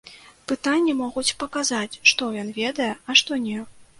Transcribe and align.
Пытанні 0.51 0.95
могуць 1.01 1.33
паказаць, 1.43 1.99
што 2.11 2.31
ён 2.45 2.49
ведае, 2.61 2.91
а 3.09 3.19
што 3.21 3.41
не. 3.47 3.59